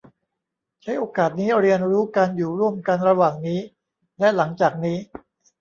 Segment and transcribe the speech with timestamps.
[0.81, 3.59] ใช้โอกาสนี้เรียนรู้การอยู่ร่วมกันระหว่างนี้
[4.19, 4.97] และหลังจากนี้